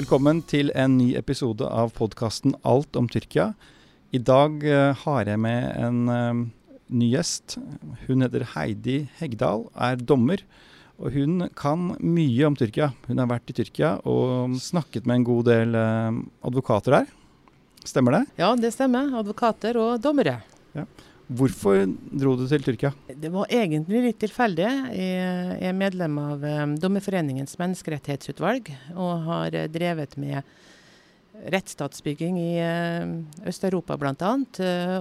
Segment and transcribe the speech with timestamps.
[0.00, 3.50] Velkommen til en ny episode av podkasten Alt om Tyrkia.
[4.16, 6.38] I dag eh, har jeg med en eh,
[6.88, 7.58] ny gjest.
[8.06, 10.40] Hun heter Heidi Hegdal, er dommer.
[10.96, 12.94] Og hun kan mye om Tyrkia.
[13.10, 17.12] Hun har vært i Tyrkia og snakket med en god del eh, advokater der.
[17.84, 18.24] Stemmer det?
[18.40, 19.12] Ja, det stemmer.
[19.20, 20.38] Advokater og dommere.
[21.30, 22.90] Hvorfor dro du til Tyrkia?
[23.06, 24.66] Det var egentlig litt tilfeldig.
[24.90, 30.42] Jeg er medlem av um, Dommerforeningens menneskerettighetsutvalg og har uh, drevet med
[31.54, 34.32] rettsstatsbygging i uh, Øst-Europa bl.a.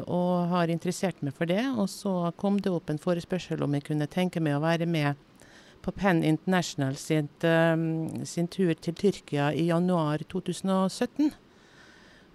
[0.06, 1.64] Og har interessert meg for det.
[1.74, 5.18] Og så kom det opp en forespørsel om jeg kunne tenke meg å være med
[5.82, 7.32] på Penn International sin,
[8.28, 11.32] sin tur til Tyrkia i januar 2017.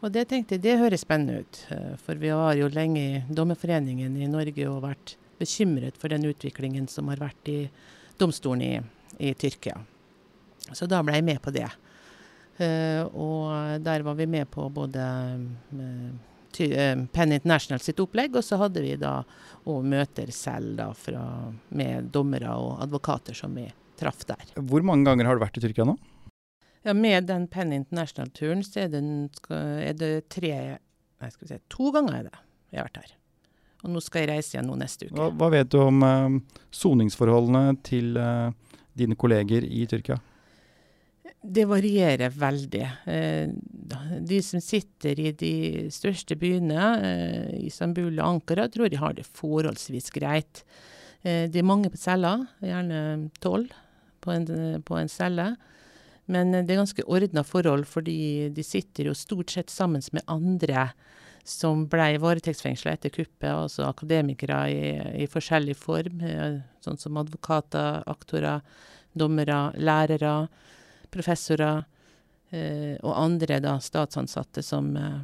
[0.05, 1.61] Og det tenkte jeg det høres spennende ut.
[1.73, 6.27] eh, For vi har jo lenge i Dommerforeningen i Norge og vært bekymret for den
[6.29, 7.71] utviklingen som har vært i
[8.21, 8.75] domstolen i,
[9.19, 9.81] i Tyrkia.
[10.73, 11.71] Så da ble jeg med på det.
[12.61, 15.07] Eh, og der var vi med på både
[15.73, 16.13] eh,
[16.55, 19.17] Penn International sitt opplegg, og så hadde vi da
[19.67, 21.25] òg møter selv da fra,
[21.75, 23.67] med dommere og advokater som vi
[23.99, 24.53] traff der.
[24.55, 25.97] Hvor mange ganger har du vært i Tyrkia nå?
[26.85, 29.03] Ja, Med den Penn International-turen så er det,
[29.51, 30.53] er det tre
[31.23, 32.35] Nei, skal vi si, to ganger er det
[32.75, 33.13] jeg har vært her.
[33.85, 35.15] Og nå skal jeg reise igjen nå neste uke.
[35.17, 36.39] Hva, hva vet du om eh,
[36.75, 38.51] soningsforholdene til eh,
[38.99, 40.17] dine kolleger i Tyrkia?
[41.45, 42.83] Det varierer veldig.
[43.13, 43.53] Eh,
[44.25, 45.53] De som sitter i de
[45.93, 50.65] største byene, eh, Istanbul og Ankara, tror de har det forholdsvis greit.
[51.23, 53.71] Eh, Det er mange på celler, gjerne tolv
[54.25, 54.47] på en,
[54.83, 55.55] på en celle.
[56.27, 60.25] Men eh, det er ganske ordna forhold, fordi de sitter jo stort sett sammen med
[60.27, 60.91] andre
[61.45, 64.85] som ble varetektsfengsla etter kuppet, altså akademikere i,
[65.25, 68.65] i forskjellig form, eh, sånn som advokater, aktorer,
[69.15, 70.47] dommere, lærere
[71.15, 71.85] professorer
[72.51, 75.19] eh, og andre da, statsansatte som eh,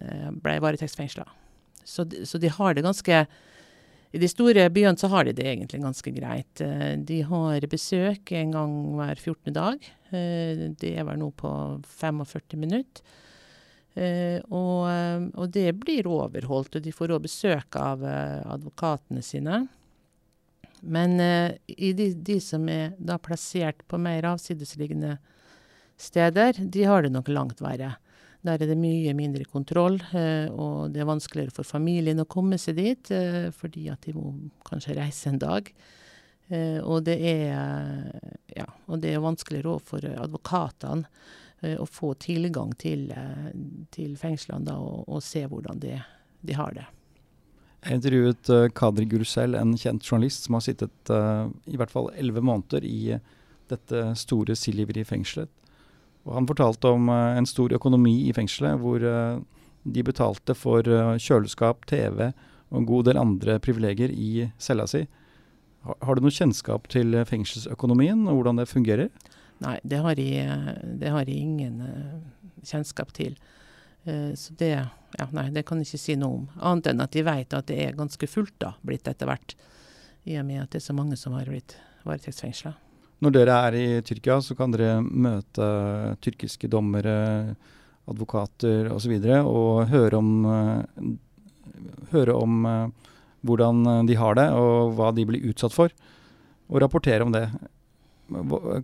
[0.00, 1.26] eh, ble varetektsfengsla.
[1.84, 3.24] Så, så de har det ganske
[4.14, 6.60] I de store byene så har de det egentlig ganske greit.
[7.08, 9.54] De har besøk en gang hver 14.
[9.56, 9.86] dag.
[10.12, 11.50] Eh, det vel nå på
[11.88, 13.04] 45 minutter.
[13.94, 19.66] Eh, og, eh, og det blir overholdt, og de får òg besøk av advokatene sine.
[20.82, 25.12] Men i de, de som er da plassert på mer avsidesliggende
[25.94, 27.92] steder, de har det nok langt verre.
[28.42, 32.80] Der er det mye mindre kontroll, og det er vanskeligere for familien å komme seg
[32.80, 33.12] dit,
[33.54, 34.32] fordi at de må
[34.66, 35.70] kanskje reise en dag.
[36.52, 38.10] Eh, og det er
[38.52, 41.08] ja, og det er vanskeligere òg for advokatene
[41.62, 43.52] eh, å få tilgang til, eh,
[43.94, 45.96] til fengslene da, og, og se hvordan de,
[46.44, 46.84] de har det.
[47.82, 52.38] Jeg intervjuet Kadri Gursel, en kjent journalist som har sittet uh, i hvert fall elleve
[52.46, 53.16] måneder i
[53.72, 55.50] dette store Silivri-fengselet.
[56.22, 59.42] Og han fortalte om uh, en stor økonomi i fengselet, hvor uh,
[59.82, 60.86] de betalte for
[61.18, 65.02] kjøleskap, TV og en god del andre privilegier i cella si.
[65.82, 69.10] Har, har du noe kjennskap til eh, fengselsøkonomien og hvordan det fungerer?
[69.62, 70.70] Nei, det har jeg, eh,
[71.00, 73.36] det har jeg ingen eh, kjennskap til.
[74.02, 74.72] Så det,
[75.14, 76.46] ja, nei, det kan jeg ikke si noe om.
[76.58, 79.54] Annet enn at de vet at det er ganske fullt da, blitt etter hvert.
[80.26, 82.72] I og med at det er så mange som har blitt varetektsfengsla.
[83.22, 85.68] Når dere er i Tyrkia, så kan dere møte
[86.18, 87.54] tyrkiske dommere,
[88.10, 88.96] advokater osv.
[88.96, 90.34] Og, så videre, og høre om,
[92.10, 92.66] høre om
[93.46, 95.94] hvordan de har det, og hva de blir utsatt for.
[96.70, 97.46] Og rapportere om det.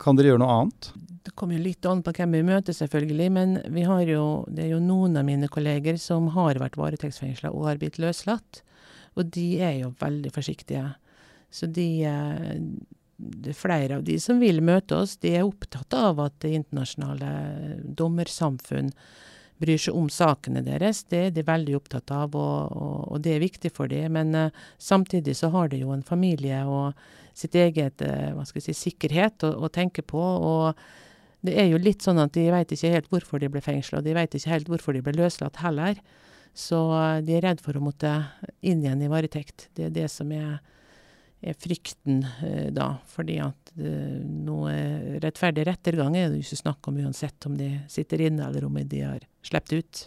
[0.03, 0.91] Kan dere gjøre noe annet?
[1.25, 3.29] Det kommer jo litt an på hvem vi møter, selvfølgelig.
[3.33, 7.53] Men vi har jo, det er jo noen av mine kolleger som har vært varetektsfengsla
[7.53, 8.63] og har blitt løslatt.
[9.19, 10.85] Og de er jo veldig forsiktige.
[11.51, 12.59] Så de, eh,
[13.19, 16.55] det er flere av de som vil møte oss, de er opptatt av at det
[16.61, 17.31] internasjonale
[17.99, 18.93] dommersamfunn
[19.59, 21.05] bryr seg om sakene deres.
[21.11, 24.15] Det er de veldig opptatt av, og, og, og det er viktig for dem.
[24.19, 26.99] Men uh, samtidig så har de jo en familie og
[27.39, 30.23] sitt eget uh, hva skal jeg si, sikkerhet å, å tenke på.
[30.23, 30.79] og
[31.47, 34.07] det er jo litt sånn at de vet ikke helt hvorfor de ble fengsla, og
[34.07, 36.01] de vet ikke helt hvorfor de ble løslatt heller.
[36.59, 38.11] Så eh, de er redd for å måtte
[38.67, 39.69] inn igjen i varetekt.
[39.79, 40.59] Det er det som er,
[41.41, 42.97] frykten eh, da.
[43.07, 44.75] Fordi at eh, noe
[45.23, 49.05] rettferdig rettergang er det ikke snakk om uansett om de sitter inne eller om de
[49.05, 50.05] har sluppet ut.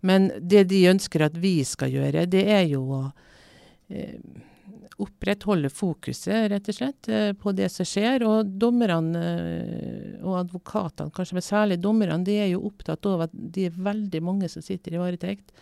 [0.00, 3.02] Men det de ønsker at vi skal gjøre, det er jo å
[3.92, 4.16] eh,
[5.00, 7.08] opprettholde fokuset, rett og slett,
[7.40, 8.20] på det som skjer.
[8.28, 9.22] Og dommerne
[10.20, 14.20] og advokatene, kanskje men særlig dommerne, de er jo opptatt av at de er veldig
[14.24, 15.54] mange som sitter i varetekt.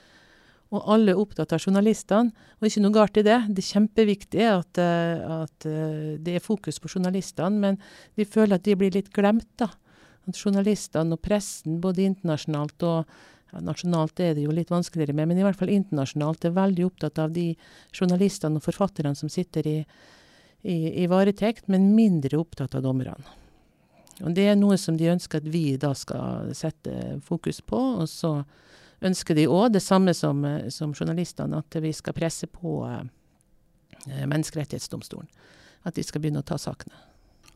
[0.68, 3.38] Og alle er opptatt av journalistene, og ikke noe galt i det.
[3.56, 5.68] Det er kjempeviktig at, at
[6.20, 7.78] det er fokus på journalistene, men
[8.20, 9.70] de føler at de blir litt glemt, da.
[10.28, 13.18] At journalistene og pressen, både internasjonalt og
[13.48, 16.84] ja, Nasjonalt er det jo litt vanskeligere med, men i hvert fall internasjonalt er veldig
[16.84, 17.50] opptatt av de
[17.96, 19.76] journalistene og forfatterne som sitter i,
[20.68, 23.16] i, i varetekt, men mindre opptatt av dommerne.
[24.18, 27.78] Og Det er noe som de ønsker at vi da skal sette fokus på.
[28.02, 28.32] Og så
[29.04, 30.42] ønsker de òg det samme som,
[30.74, 35.28] som, journalistene, at vi skal presse på eh, Menneskerettighetsdomstolen.
[35.86, 36.96] At de skal begynne å ta sakene.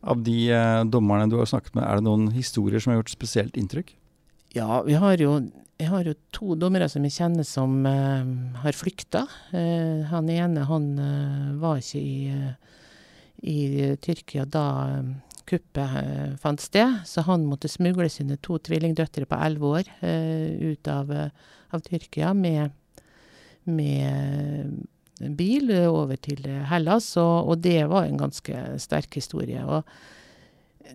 [0.03, 3.15] Av de eh, dommerne du har snakket med, er det noen historier som har gjort
[3.15, 3.95] spesielt inntrykk?
[4.53, 5.37] Ja, vi har jo,
[5.81, 8.33] jeg har jo to dommere som jeg kjenner som eh,
[8.65, 9.27] har flykta.
[9.55, 10.89] Eh, han ene han
[11.63, 12.41] var ikke i,
[13.53, 14.67] i Tyrkia da
[15.53, 19.91] kuppet fant sted, så han måtte smugle sine to tvillingdøtre på elleve år
[20.73, 22.73] ut av, av, Tyrkia med,
[23.69, 29.63] med bil over til Hellas, og, og, det var en ganske sterk historie.
[29.63, 29.87] og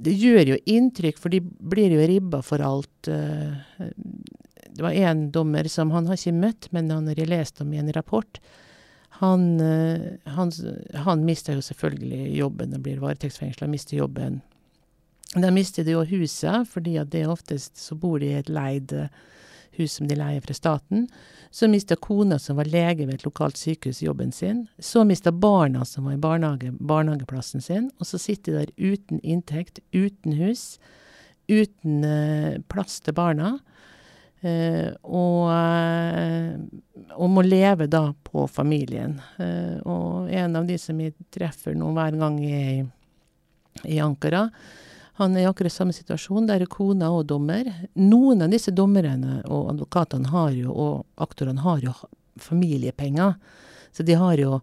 [0.04, 3.10] det gjør jo inntrykk, for de blir jo ribba for alt.
[3.10, 3.90] Eh,
[4.68, 7.82] det var én dommer som han har ikke møtt, men han har lest om i
[7.82, 8.40] en rapport.
[9.20, 10.52] Han, eh, han,
[10.94, 14.42] han mister jo selvfølgelig jobben og blir varetektsfengsla, mister jobben.
[15.36, 19.34] De mister jo huset, fordi at det oftest så bor de i et leid hus
[19.78, 21.08] hus som de leier fra staten.
[21.52, 24.66] Så mista kona, som var lege ved et lokalt sykehus, jobben sin.
[24.80, 27.90] Så mista barna, som var i barnehage, barnehageplassen sin.
[28.00, 30.78] Og så sitter de der uten inntekt, uten hus,
[31.50, 33.58] uten eh, plass til barna.
[34.42, 36.58] Eh, og, eh,
[37.16, 39.18] og, må leve da på familien.
[39.42, 44.48] Eh, og en av de som jeg treffer nå hver gang jeg er i, Ankara,
[45.18, 46.46] han er i akkurat samme situasjon.
[46.50, 47.66] Der er kona og dommer.
[47.98, 51.96] Noen av disse dommerne og advokatene har jo, og aktorene har jo
[52.42, 53.34] familiepenger.
[53.94, 54.60] Så de har jo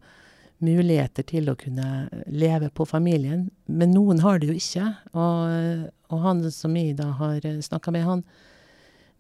[0.62, 3.48] muligheter til å kunne leve på familien.
[3.66, 4.86] Men noen har det jo ikke.
[5.18, 8.22] Og, og han som jeg da har snakka med, han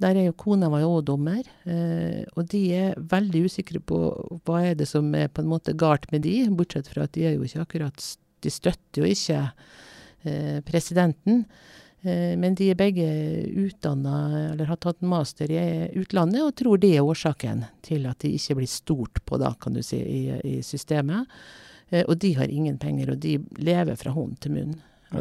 [0.02, 1.46] der er jo kona var jo òg dommer.
[1.70, 4.00] Eh, og de er veldig usikre på
[4.44, 7.28] hva er det som er på en måte galt med de, bortsett fra at de
[7.28, 8.12] er jo ikke akkurat
[8.44, 9.38] De støtter jo ikke
[10.24, 11.44] Eh, presidenten.
[12.00, 13.04] Eh, men de er begge
[13.60, 18.32] utdanna, eller har tatt master i utlandet, og tror det er årsaken til at de
[18.38, 21.28] ikke blir stort på, da, kan du si, i, i systemet.
[22.08, 24.72] Og de har ingen penger, og de lever fra hånd til munn.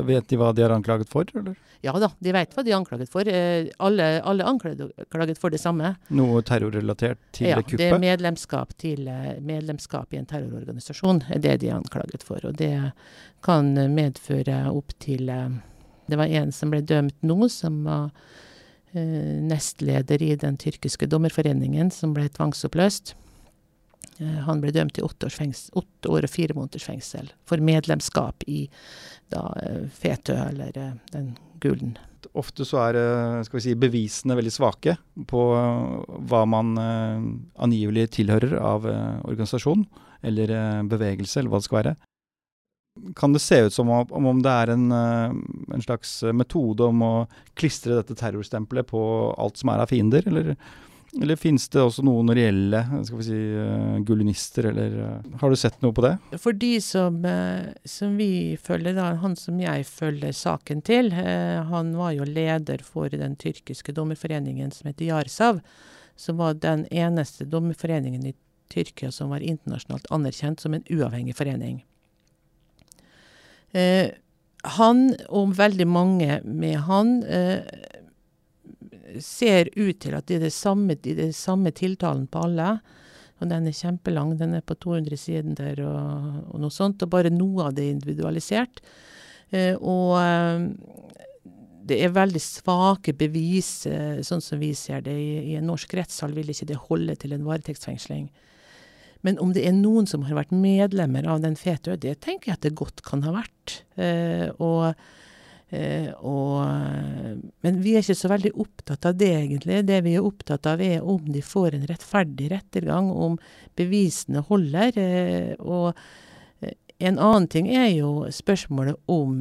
[0.07, 1.55] Vet de hva de har anklaget for, eller?
[1.83, 3.27] Ja da, de vet hva de har anklaget for.
[3.27, 5.93] Alle, alle anklaget for det samme.
[6.15, 7.75] Noe terrorrelatert til ja, kuppet?
[7.75, 9.09] Ja, det er medlemskap, til,
[9.43, 12.39] medlemskap i en terrororganisasjon er det de er anklaget for.
[12.47, 12.71] Og det
[13.43, 18.09] kan medføre opp til Det var en som ble dømt nå, som var
[18.93, 23.15] nestleder i den tyrkiske dommerforeningen, som ble tvangsoppløst.
[24.47, 28.67] Han ble dømt til åtte, åtte, år og fire måneders fengsel for medlemskap i
[29.33, 29.47] da
[29.95, 30.75] Fetø, eller
[31.11, 31.33] den
[31.63, 31.95] Gulen.
[32.37, 32.97] Ofte så er
[33.61, 34.95] si, bevisene veldig svake
[35.29, 35.41] på
[36.29, 39.85] hva man angivelig tilhører av organisasjon
[40.23, 40.53] eller
[40.89, 41.95] bevegelse, eller hva det skal være.
[43.17, 47.13] Kan det se ut som om, om det er en, en, slags metode om å
[47.57, 49.01] klistre dette terrorstempelet på
[49.33, 50.53] alt som er av fiender, eller
[51.21, 55.57] eller finnes det også noen reelle skal vi si, uh, gullinister, eller uh, Har du
[55.59, 56.15] sett noe på det?
[56.41, 61.93] For de som, uh, som vi følger, da, han som jeg følger saken til, han
[61.97, 65.61] var jo leder for den tyrkiske dommerforeningen som heter Yarsav,
[66.17, 68.35] som var den eneste dommerforeningen i
[68.73, 71.83] Tyrkia som var internasjonalt anerkjent som en uavhengig forening.
[74.77, 77.19] han, og veldig mange med han,
[79.21, 82.77] ser ut til at det er det samme, det er det samme tiltalen på alle.
[83.41, 87.33] Og den er kjempelang, den er på 200 sider og, og noe sånt, og bare
[87.33, 88.79] noe av det er individualisert.
[89.51, 90.69] Eh, og eh,
[91.83, 95.15] det er veldig svake bevis, eh, sånn som vi ser det.
[95.19, 98.29] I, I, en norsk rettssal vil ikke det holde til en varetektsfengsling.
[99.23, 102.57] Men om det er noen som har vært medlemmer av den FETØ, det tenker jeg
[102.57, 103.81] at det godt kan ha vært.
[103.99, 104.93] Eh, og
[106.21, 106.67] og,
[107.65, 109.79] men vi er ikke så veldig opptatt av det, egentlig.
[109.87, 113.37] Det vi er opptatt av, er om de får en rettferdig rettergang, om
[113.79, 114.99] bevisene holder.
[114.99, 115.93] Eh, og
[116.61, 116.75] eh,
[117.07, 119.37] en annen ting er jo spørsmålet om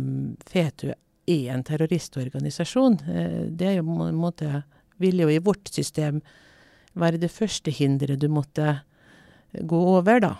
[0.49, 3.01] FETU er en terroristorganisasjon.
[3.09, 4.63] Eh, det er jo på en måte
[5.03, 6.21] Vil jo i vårt system
[6.95, 8.85] være det første hinderet du måtte
[9.53, 10.37] gå over, da.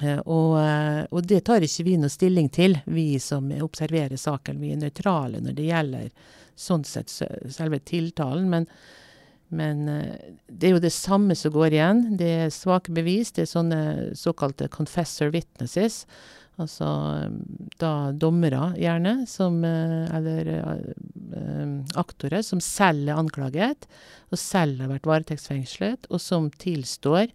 [0.00, 4.60] Eh, og, eh, og, det tar ikke vi noe stilling til, vi som observerer saken.
[4.62, 6.10] Vi er nøytrale når det gjelder
[6.56, 8.48] sånn sett selve tiltalen.
[8.50, 8.68] Men,
[9.52, 12.04] Men eh, det er jo det samme som går igjen.
[12.16, 13.34] Det er svake bevis.
[13.36, 13.82] Det er sånne
[14.16, 16.06] såkalte confessor witnesses.
[16.60, 16.86] Altså
[17.80, 20.50] da dommere, gjerne, som Eller
[21.98, 23.88] aktorer som selv er anklaget,
[24.32, 27.32] og selv har vært varetektsfengslet, og som tilstår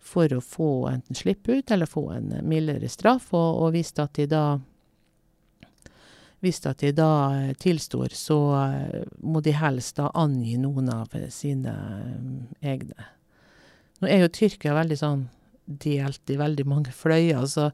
[0.00, 3.30] for å få enten slippe ut eller få en mildere straff.
[3.36, 4.44] Og, og hvis at de da
[6.40, 11.12] hvis at de da eh, tilstår, så eh, må de helst da angi noen av
[11.32, 13.08] sine eh, egne.
[14.00, 15.26] Nå er jo Tyrkia veldig sånn
[15.64, 17.68] delt i veldig mange fløyer, så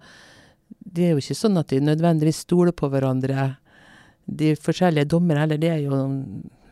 [0.67, 3.53] det er jo ikke sånn at de nødvendigvis stoler på hverandre,
[4.27, 5.61] de forskjellige dommere heller.
[5.63, 6.01] Det er jo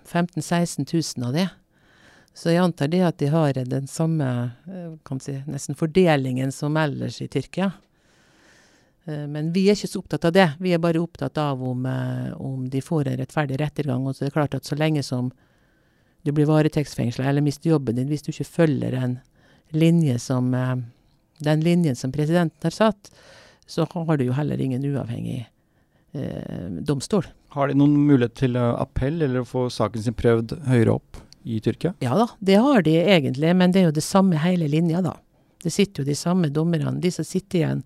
[0.04, 1.48] 15 000-16 000 av det.
[2.34, 4.26] Så jeg antar det at de har den samme
[5.06, 7.70] kan si, nesten fordelingen som ellers i Tyrkia.
[9.04, 10.48] Eh, men vi er ikke så opptatt av det.
[10.58, 14.06] Vi er bare opptatt av om, eh, om de får en rettferdig rettergang.
[14.06, 15.30] Og så er det klart at så lenge som
[16.24, 19.18] du blir varetektsfengsla eller mister jobben din hvis du ikke følger en
[19.76, 20.76] linje som, eh,
[21.38, 23.10] den linjen som presidenten har satt,
[23.66, 25.46] så har du jo heller ingen uavhengig
[26.14, 27.24] eh, domstol.
[27.54, 31.60] Har de noen mulighet til appell eller å få saken sin prøvd høyere opp i
[31.62, 31.94] Tyrkia?
[32.02, 35.16] Ja da, det har de egentlig, men det er jo det samme hele linja, da.
[35.64, 36.98] Det sitter jo de samme dommerne.
[37.00, 37.84] De som sitter igjen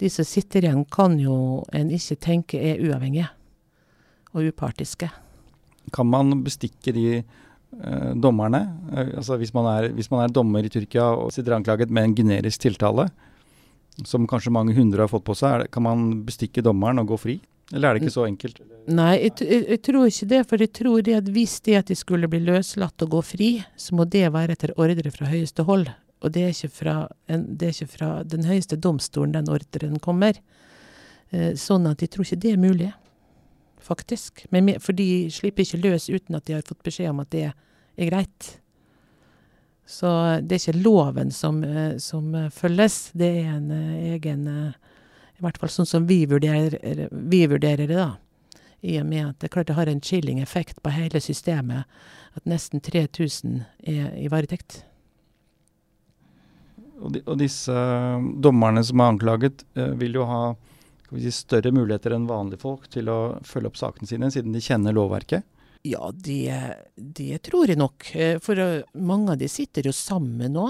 [0.00, 3.28] de som sitter igjen, kan jo en ikke tenke er uavhengige
[4.32, 5.10] og upartiske.
[5.92, 8.62] Kan man bestikke de eh, dommerne?
[8.94, 12.08] Eh, altså hvis man, er, hvis man, er, dommer i Tyrkia og sitter anklaget med
[12.08, 13.10] en generisk tiltale,
[14.08, 17.36] som kanskje mange hundre har fått på seg, kan man bestikke dommeren og gå fri?
[17.70, 18.60] Eller er det ikke så enkelt?
[18.90, 20.40] Nei, jeg, jeg, jeg, tror ikke det.
[20.50, 23.50] For jeg tror det at hvis det at de skulle bli løslatt og gå fri,
[23.78, 25.86] så må det være etter ordre fra høyeste hold.
[26.20, 26.96] Og det er ikke fra,
[27.30, 30.40] en, er ikke fra den høyeste domstolen den ordren kommer.
[31.30, 32.90] Eh, sånn at de tror ikke det er mulig,
[33.80, 34.44] faktisk.
[34.50, 37.46] Men, for de slipper ikke løs uten at de har fått beskjed om at det
[37.52, 38.56] er greit.
[39.90, 40.10] Så
[40.42, 44.89] det er ikke loven som, eh, som følges, det er en uh, egen uh,
[45.40, 48.10] I hvert fall sånn som vi vurderer, vi vurderer det, da.
[48.84, 51.88] I og med at det klart det har en chilling effekt på hele systemet
[52.36, 54.82] at nesten 3000 er i varetekt.
[57.00, 60.42] Og, de, og disse uh, dommerne som er anklaget, uh, vil jo ha
[61.10, 64.60] vi si, større muligheter enn vanlige folk til å følge opp sakene sine, siden de
[64.62, 65.48] kjenner lovverket?
[65.88, 66.52] Ja, det,
[66.94, 68.04] de tror jeg nok.
[68.12, 68.60] Eh, for
[69.00, 70.66] mange av de sitter jo sammen nå.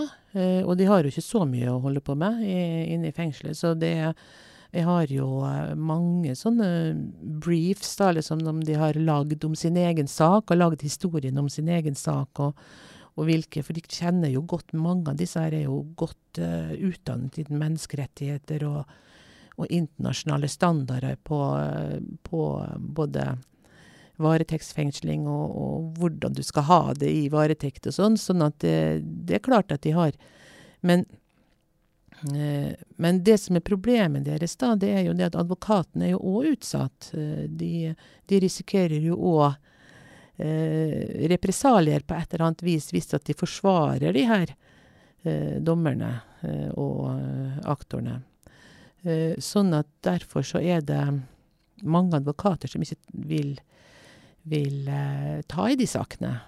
[0.62, 3.58] Og de har jo ikke så mye å holde på med inne i fengselet.
[3.58, 4.12] Så det
[4.70, 5.26] Jeg har jo
[5.74, 6.68] mange sånne
[7.42, 11.48] briefs, da, liksom om de har lagd om sin egen sak, og lagd historien om
[11.50, 12.38] sin egen sak.
[12.38, 12.56] og
[13.18, 16.72] og hvilke, for de kjenner jo godt Mange av disse her er jo godt uh,
[16.72, 18.96] utdannet innen menneskerettigheter og,
[19.56, 21.40] og, internasjonale standarder på,
[22.24, 22.42] på
[22.78, 23.26] både
[24.20, 28.18] varetektsfengsling og, og, hvordan du skal ha det i varetekt og sånn.
[28.20, 30.16] Sånn at det, det, er klart at de har
[30.80, 31.04] Men,
[32.22, 36.20] men det som er problemet deres, da, det er jo det at advokatene er jo
[36.36, 37.12] òg utsatt.
[37.14, 37.94] Uh, de,
[38.28, 39.54] de risikerer jo òg
[40.40, 44.54] eh, represalier på et eller annet vis hvis at de forsvarer de her
[45.22, 48.20] eh, dommerne eh, og eh, aktorene.
[49.02, 51.02] Eh, sånn at derfor så er det
[51.80, 52.98] mange advokater som ikke
[53.28, 53.54] vil,
[54.48, 56.38] vil eh, ta i de sakene.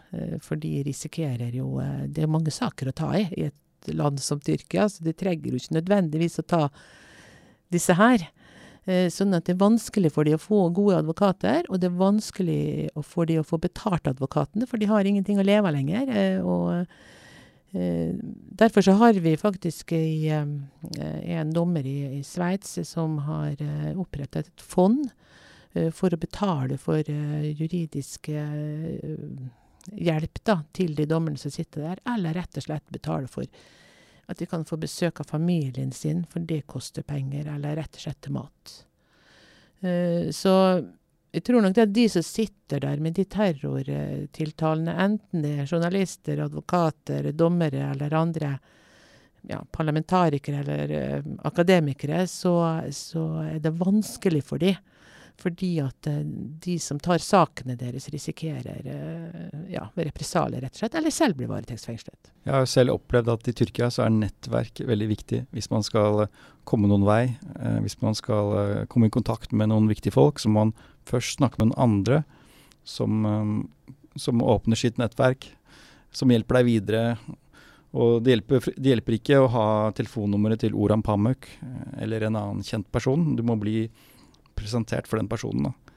[0.40, 3.56] for de risikerer jo Det er mange saker å ta i i et
[3.90, 6.62] land som Tyrkia, så de trenger jo ikke nødvendigvis å ta
[7.72, 8.28] disse her.
[8.90, 11.98] Eh, sånn at det er vanskelig for de å få gode advokater, og det er
[12.00, 12.62] vanskelig
[13.06, 16.10] for de å få betalt advokatene, for de har ingenting å leve av lenger.
[16.10, 16.72] Eh, og
[17.78, 18.18] eh,
[18.62, 23.56] Derfor så har vi faktisk en dommer i, i Sveits som har
[23.96, 25.06] opprettet et fond
[25.96, 28.28] for å betale for juridisk
[29.90, 33.46] hjelp da, til de dommerne som sitter der, eller rett og slett betale for
[34.30, 38.04] at de kan få besøk av familien sin, for det koster penger, eller rett og
[38.04, 38.74] slett til mat.
[39.82, 40.54] Uh, så
[41.32, 45.68] jeg tror nok det er de som sitter der med de terrortiltalene, enten det er
[45.70, 48.52] journalister, advokater, dommere eller andre
[49.48, 52.54] ja, parlamentarikere eller uh, akademikere, så,
[52.94, 54.76] så, er det vanskelig for dem
[55.40, 56.22] fordi at eh,
[56.64, 61.50] de som tar sakene deres, risikerer eh, ja, represalier, rett og slett, eller selv blir
[61.50, 62.32] varetektsfengslet.
[62.46, 66.26] Jeg har selv opplevd at i Tyrkia så er nettverk veldig viktig hvis man skal
[66.26, 67.34] eh, komme noen vei.
[67.82, 70.76] hvis man skal komme i kontakt med noen viktige folk, så må man
[71.10, 72.20] først snakke med noen andre
[72.86, 73.26] som,
[74.14, 75.48] som åpner sitt nettverk,
[76.14, 77.02] som hjelper deg videre.
[77.98, 79.66] Og det hjelper, det hjelper ikke å ha
[79.98, 81.50] telefonnummeret til Oran Pamuk
[81.98, 83.34] eller en annen kjent person.
[83.34, 83.88] Du må bli
[84.62, 85.68] presentert for den personen.
[85.68, 85.92] Da.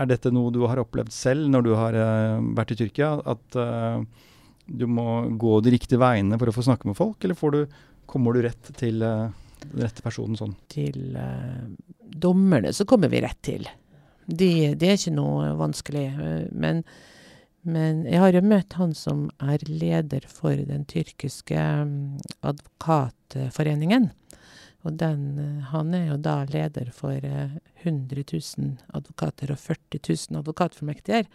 [0.00, 3.14] Er dette noe du har opplevd selv når du har uh, vært i Tyrkia?
[3.34, 4.00] At uh,
[4.64, 5.06] du må
[5.40, 8.70] gå de riktige veiene for å få snakke med folk, eller du, kommer du rett
[8.78, 9.28] til uh,
[9.64, 10.54] den rette personen sånn?
[10.72, 11.16] Til
[12.14, 13.68] dommerne så kommer vi rett til.
[14.24, 16.04] De, det er ikke noe vanskelig.
[16.56, 16.82] Men,
[17.68, 24.10] men, jeg har jo møtt han som er leder for den tyrkiske um, advokatforeningen.
[24.84, 25.38] Og den,
[25.70, 31.28] han er jo da leder for 100 000 advokater og 40 000 advokatformektiger.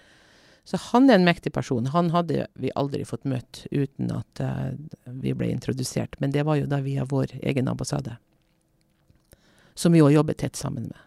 [0.69, 1.87] Så han er en mektig person.
[1.89, 4.69] Han hadde vi aldri fått møtt uten at uh,
[5.17, 6.13] vi ble introdusert.
[6.21, 8.19] Men det var jo da via vår egen ambassade,
[9.73, 10.99] som vi òg jobber tett sammen med.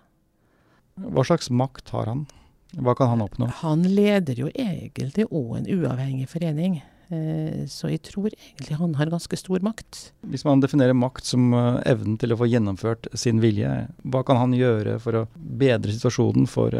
[1.14, 2.26] Hva slags makt har han?
[2.72, 3.52] Hva kan han oppnå?
[3.60, 6.80] Han leder jo egentlig òg en uavhengig forening.
[7.12, 10.12] Uh, så jeg tror egentlig han har ganske stor makt.
[10.32, 13.70] Hvis man definerer makt som uh, evnen til å få gjennomført sin vilje,
[14.08, 16.76] hva kan han gjøre for å bedre situasjonen for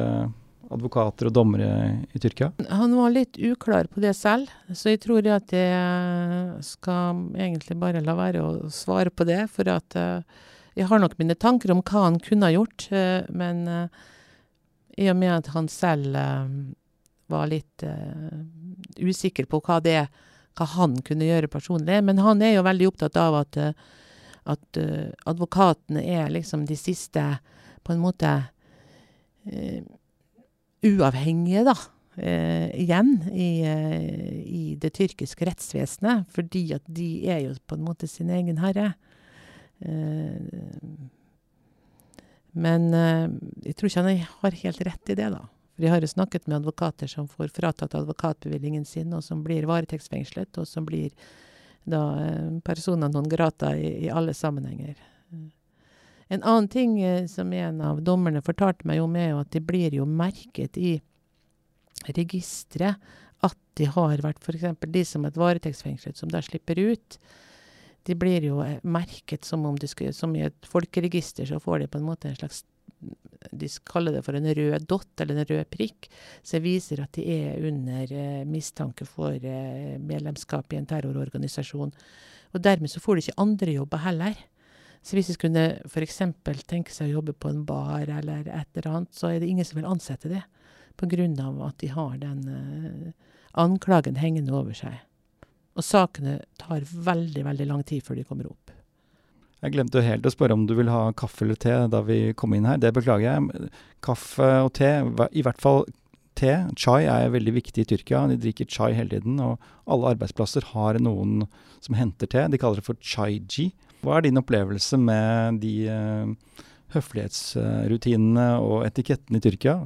[0.72, 1.68] advokater og dommere
[2.16, 2.48] i Tyrkia?
[2.72, 8.00] Han var litt uklar på det selv, så jeg tror at jeg skal egentlig bare
[8.00, 9.42] la være å svare på det.
[9.52, 9.98] For at
[10.72, 12.88] jeg har nok mine tanker om hva han kunne ha gjort,
[13.28, 13.66] men
[14.96, 16.16] i og med at han selv
[17.32, 17.84] var litt
[19.00, 20.02] usikker på hva det
[20.52, 22.02] hva han kunne gjøre personlig.
[22.04, 23.58] Men han er jo veldig opptatt av at,
[24.52, 24.80] at
[25.28, 27.24] advokatene er liksom de siste
[27.82, 28.34] på en måte
[30.82, 31.76] uavhengige, da.
[32.16, 37.86] Eh, igjen i, eh, i, det tyrkiske rettsvesenet, fordi at de er jo på en
[37.86, 38.90] måte sin egen herre.
[39.80, 40.36] Eh,
[42.52, 43.32] men eh,
[43.64, 45.46] jeg tror ikke han har helt rett i det, da.
[45.82, 50.58] Jeg har jo snakket med advokater som får fratatt advokatbevillingen sin, og som blir varetektsfengslet,
[50.62, 51.10] og som blir
[51.82, 55.00] da eh, persona non grata i, i alle sammenhenger.
[56.32, 59.60] En annen ting eh, som en av dommerne fortalte meg om, er jo at de
[59.60, 60.94] blir jo merket i
[62.16, 63.02] registeret
[63.42, 64.64] at de har vært f.eks.
[64.86, 67.18] de som er varetektsfengslet, som da slipper ut.
[68.06, 71.82] De blir jo eh, merket som om de skulle, som i et folkeregister, så får
[71.82, 72.62] de på en måte en slags
[73.50, 76.08] De kaller det for en rød dott, eller en rød prikk,
[76.46, 81.92] som viser at de er under eh, mistanke for eh, medlemskap i en terrororganisasjon.
[82.52, 84.40] Og dermed så får de ikke andre jobber heller.
[85.02, 86.20] Så hvis de skulle f.eks.
[86.70, 89.66] tenke seg å jobbe på en bar eller et eller annet, så er det ingen
[89.66, 90.44] som vil ansette det.
[91.02, 95.00] Av at de har den uh, anklagen hengende over seg.
[95.74, 98.70] Og sakene tar veldig, veldig lang tid før de kommer opp.
[99.62, 102.54] Jeg glemte helt å spørre om du vil ha kaffe eller te da vi kom
[102.56, 102.80] inn her.
[102.82, 103.68] Det beklager jeg.
[104.02, 104.90] Kaffe og te,
[105.30, 105.84] i hvert fall
[106.38, 108.24] te, chai, er veldig viktig i Tyrkia.
[108.32, 111.46] De drikker chai hele tiden, og alle arbeidsplasser har noen
[111.84, 112.42] som henter te.
[112.50, 113.70] De kaller det for chai-ji.
[114.02, 119.76] Hva er din opplevelse med de uh, høflighetsrutinene og etikettene i Tyrkia?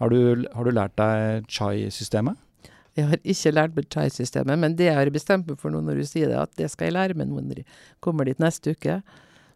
[0.00, 2.40] Har du, har du lært deg chai-systemet?
[2.96, 6.00] Jeg har ikke lært meg chai-systemet, men det jeg har bestemt meg for nå når
[6.00, 7.66] du sier det, at det skal jeg lære meg når jeg
[8.04, 9.02] kommer dit neste uke.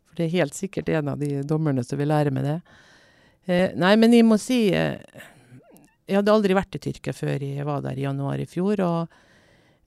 [0.05, 2.59] For det er helt sikkert en av de dommerne som vil lære meg det.
[3.49, 5.01] Eh, nei, men jeg må si eh,
[6.05, 8.85] Jeg hadde aldri vært i Tyrkia før jeg var der i januar i fjor.
[8.85, 9.19] og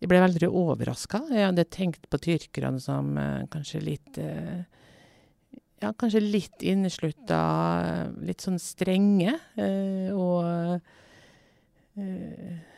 [0.03, 1.21] jeg ble veldig overraska.
[1.31, 4.65] Jeg hadde tenkt på tyrkerne som eh, kanskje litt eh,
[5.83, 7.39] Ja, kanskje litt inneslutta,
[8.23, 9.37] litt sånn strenge.
[9.55, 10.43] Eh, og
[11.95, 12.72] eh,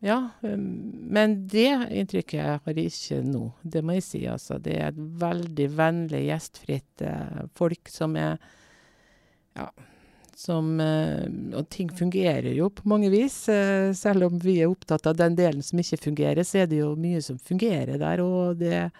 [0.00, 0.18] Ja.
[0.40, 0.64] Um,
[1.12, 3.50] men det inntrykket har jeg ikke nå.
[3.62, 4.58] Det må jeg si, altså.
[4.62, 8.36] Det er et veldig vennlig, gjestfritt eh, folk som er
[9.58, 9.68] Ja
[10.40, 11.26] som, eh,
[11.58, 13.36] og ting fungerer jo på mange vis.
[13.52, 16.80] Eh, selv om vi er opptatt av den delen som ikke fungerer, så er det
[16.80, 18.24] jo mye som fungerer der.
[18.24, 18.90] Og det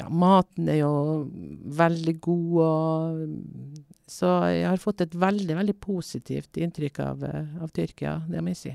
[0.00, 0.92] Ja, maten er jo
[1.76, 7.24] veldig god og Så jeg har fått et veldig, veldig positivt inntrykk av,
[7.60, 8.72] av Tyrkia, det må jeg si.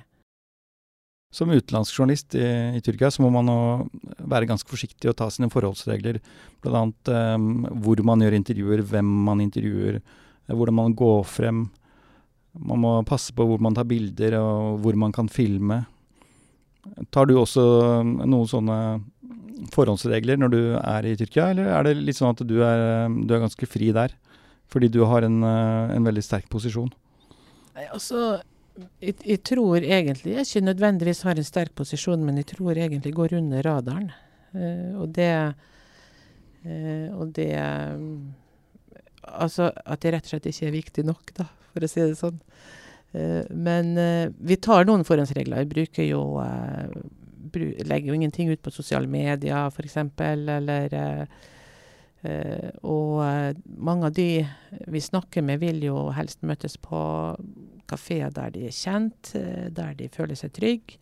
[1.36, 2.46] Som utenlandsk journalist i,
[2.78, 3.50] i, Tyrkia så må man
[4.24, 6.22] være ganske forsiktig og ta sine forholdsregler.
[6.64, 10.00] Annet um, hvor man gjør intervjuer, hvem man intervjuer,
[10.48, 11.66] hvordan man går frem.
[12.56, 15.82] Man må passe på hvor man tar bilder, og hvor man kan filme.
[17.12, 17.66] Tar du også
[18.00, 18.80] um, noen sånne
[19.76, 23.36] forhåndsregler når du er i Tyrkia, eller er det litt sånn at du er, du
[23.36, 24.16] er ganske fri der?
[24.72, 26.90] Fordi du har en, en veldig sterk posisjon?
[27.76, 28.38] Nei, altså
[28.76, 33.14] jeg, jeg, tror egentlig jeg ikke nødvendigvis har en sterk posisjon, men jeg tror egentlig
[33.16, 34.10] går under radaren.
[34.56, 35.32] Uh, og det
[36.66, 38.34] uh, Og det um,
[39.26, 42.18] Altså at det rett og slett ikke er viktig nok, da, for å si det
[42.20, 42.38] sånn.
[43.16, 43.96] Uh, men
[44.38, 45.64] vi tar noen forhåndsregler.
[45.66, 46.22] Vi bruker jo
[47.56, 51.28] bru Legger jo ingenting ut på sosiale medier, f.eks., eller
[52.82, 54.46] Og mange av de
[54.90, 57.00] vi snakker med, vil jo helst møtes på
[57.88, 59.34] kafeer der de er kjent,
[59.76, 61.00] der de føler seg trygge.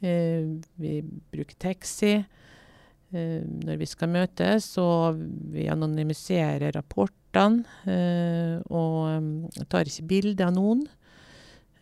[0.00, 1.00] vi
[1.32, 2.24] bruker taxi
[3.16, 5.20] når vi skal møtes, og
[5.52, 7.64] vi anonymiserer rapportene.
[8.72, 10.86] og tar ikke bilde av noen.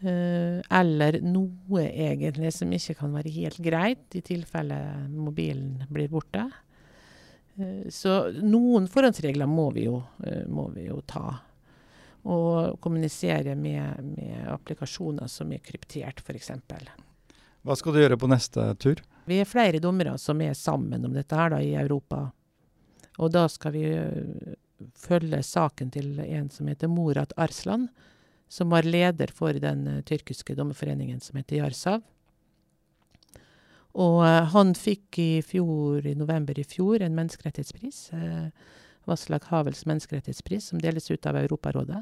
[0.05, 6.51] eller noe egentlig som ikke kan være helt greit, i tilfelle mobilen blir borte.
[7.89, 10.03] så noen forhåndsregler må vi jo,
[10.49, 11.41] må vi jo ta
[12.25, 16.51] og kommunisere med, med applikasjoner som er kryptert, f.eks.
[17.65, 19.03] Hva skal du gjøre på neste tur?
[19.29, 22.27] Vi er flere dommere som er sammen om dette her da, i Europa.
[23.21, 24.57] Og da skal vi uh,
[24.99, 27.89] følge saken til en som heter Morat Arslan,
[28.53, 32.03] som var leder for den uh, tyrkiske dommerforeningen som heter Jarsav.
[33.95, 38.09] Og uh, han fikk i fjor, i november i fjor, en menneskerettighetspris.
[39.05, 42.01] Vaslak Havels menneskerettighetspris, som deles ut av Europarådet.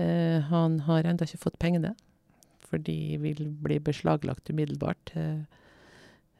[0.00, 1.92] Eh, han har ennå ikke fått pengene,
[2.64, 5.12] for de vil bli beslaglagt umiddelbart.
[5.18, 5.42] Eh,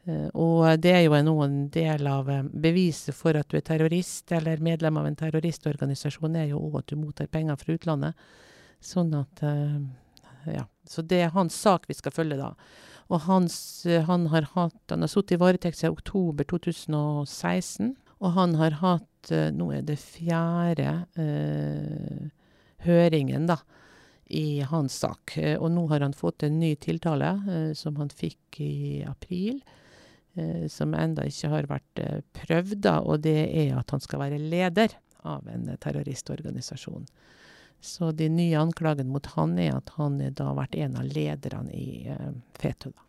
[0.09, 4.63] eh, og det er jo en del av beviset for at du er terrorist, eller
[4.63, 8.25] medlem av en terroristorganisasjon, er jo òg at du mottar penger fra utlandet.
[8.81, 9.45] Sånn at
[10.43, 10.65] Ja.
[10.85, 12.53] Så det er hans sak vi skal følge, da.
[13.07, 17.95] Og hans, han har hatt Han har sittet i varetekt siden oktober 2016.
[18.19, 22.27] Og han har hatt Nå er det fjerde eh,
[22.85, 23.59] høringen, da,
[24.33, 25.37] i hans sak.
[25.37, 29.61] Eh, og nå har han fått en ny tiltale, eh, som han fikk i april.
[30.33, 34.41] Eh, som enda ikke har vært prøvd, da, og det er at han skal være
[34.41, 37.05] leder av en terroristorganisasjon.
[37.83, 42.07] Så de nye anklagene mot han er at han da vært en av lederne i
[42.55, 42.93] Fetu.
[42.93, 43.03] Da.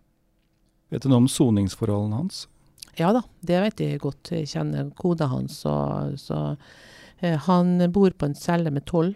[0.91, 2.45] Vet du noe om soningsforholdene hans?
[2.99, 4.33] Ja da, det vet jeg godt.
[4.35, 5.61] Jeg kjenner koda hans.
[5.63, 5.75] Så,
[6.19, 6.41] så,
[7.47, 9.15] han bor på en celle med tolv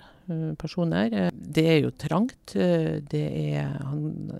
[0.59, 1.12] personer.
[1.12, 2.55] Eh, det er jo trangt.
[2.55, 4.33] Eh, det er, han,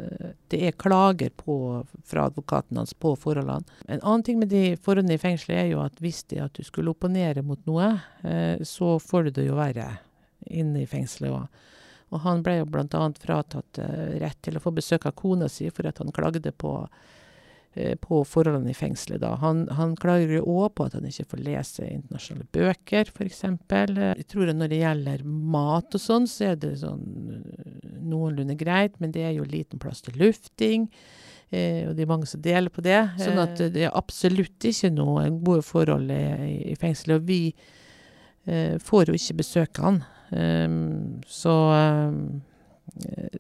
[0.53, 3.67] det er klager på, fra advokaten hans på forholdene.
[3.87, 6.67] En annen ting med de forholdene i fengselet er jo at hvis det at du
[6.67, 7.91] skulle opponere mot noe,
[8.67, 9.91] så får du det jo verre
[10.49, 11.65] inne i fengselet òg.
[12.09, 13.03] Og han ble jo bl.a.
[13.21, 13.81] fratatt
[14.23, 17.18] rett til å få besøk av kona si for at han klagde på Eh,
[18.03, 19.21] på forholdene i fengselet.
[19.23, 19.35] da.
[19.43, 23.45] Han, han klager jo òg på at han ikke får lese internasjonale bøker, f.eks.
[23.45, 27.05] Jeg tror at når det gjelder mat og sånn, så er det sånn
[27.37, 30.89] eh, noenlunde greit, men det er jo liten plass til lufting.
[31.51, 32.99] Eh, og det er mange som deler på det.
[33.21, 37.21] Sånn at det er absolutt ikke noe gode forhold i, i fengselet.
[37.21, 37.43] Og vi
[38.49, 40.03] eh, får jo ikke besøke han.
[40.29, 42.48] Um, så um, Eh,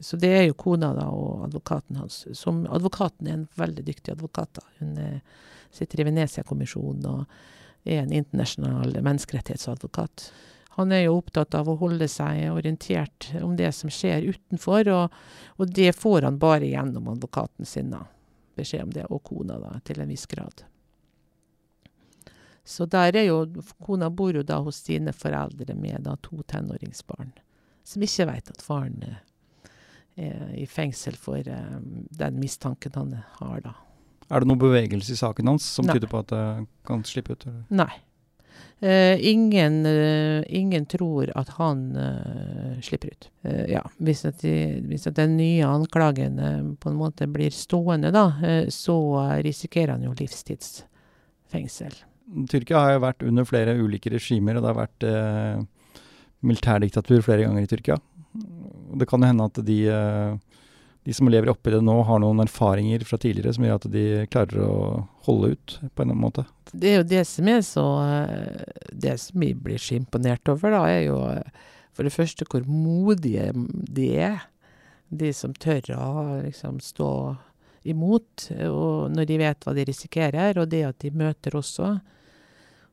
[0.00, 2.26] så det er jo kona da, og advokaten hans.
[2.36, 4.60] Som, advokaten er en veldig dyktig advokat.
[4.60, 4.66] da.
[4.78, 7.24] Hun er, eh, sitter i Venezia-kommisjonen og
[7.84, 10.30] er en internasjonal menneskerettighetsadvokat.
[10.78, 15.20] Han er jo opptatt av å holde seg orientert om det som skjer utenfor, og,
[15.58, 17.90] og det får han bare gjennom advokaten sin.
[17.90, 18.04] da.
[18.56, 20.64] Beskjed om det, og kona, da, til en viss grad.
[22.68, 23.46] Så der er jo
[23.80, 27.30] Kona bor jo da hos sine foreldre med da to tenåringsbarn,
[27.82, 28.98] som ikke veit at faren
[30.18, 31.78] i fengsel for eh,
[32.18, 33.74] den mistanken han har, da.
[34.28, 35.96] Er det noen bevegelse i saken hans som Nei.
[35.96, 36.44] tyder på at det
[36.86, 37.46] kan slippe ut?
[37.48, 37.64] Eller?
[37.84, 37.92] Nei.
[38.78, 43.28] Uh, ingen, uh, ingen, tror at han uh, slipper ut.
[43.70, 44.52] ja, hvis, at de,
[44.86, 46.38] hvis at den nye anklagen
[46.78, 48.26] på en måte blir stående, da,
[48.70, 48.98] så
[49.42, 51.96] risikerer han jo livstidsfengsel.
[52.50, 55.08] Tyrkia har jo vært under flere ulike regimer, og det har vært
[56.44, 57.98] militærdiktatur flere ganger i Tyrkia.
[58.32, 60.36] Det kan jo hende at de, eh,
[61.04, 64.04] de som lever oppi det nå, har noen erfaringer fra tidligere som gjør at de
[64.32, 64.76] klarer å
[65.28, 66.44] holde ut på en måte.
[66.72, 68.62] Det er jo det som er så eh,
[68.92, 72.66] Det som vi blir så imponert over, da, er jo eh, for det første hvor
[72.68, 74.46] modige de er.
[75.08, 76.10] De som tør å
[76.44, 77.10] liksom stå
[77.88, 81.94] imot, og når de vet hva de risikerer, og det at de møter også.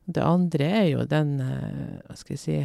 [0.08, 2.58] Det andre er jo den, hva skal jeg si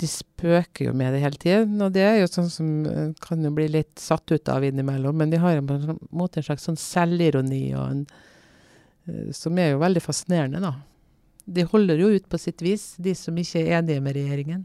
[0.00, 3.44] de spøker jo med det hele tiden, og det er jo sånn som uh, kan
[3.44, 5.16] jo bli litt satt ut av innimellom.
[5.16, 8.04] Men de har jo på en måte en slags sånn selvironi en,
[9.08, 10.74] uh, som er jo veldig fascinerende, da.
[11.46, 14.64] De holder jo ut på sitt vis, de som ikke er enige med regjeringen.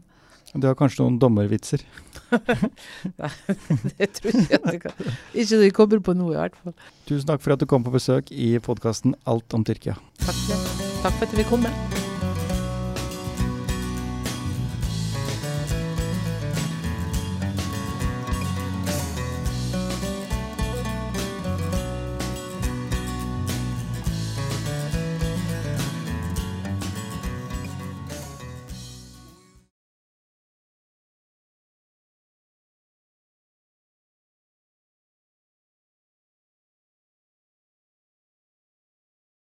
[0.52, 1.84] Du har kanskje noen dommervitser?
[3.22, 3.30] Nei,
[3.96, 4.82] det tror jeg ikke.
[4.84, 5.16] Kan.
[5.32, 6.76] Ikke når kommer på noe, i hvert fall.
[7.08, 9.96] Tusen takk for at du kom på besøk i podkasten Alt om Tyrkia.
[10.26, 10.46] Takk,
[11.00, 12.01] takk for at du vil komme.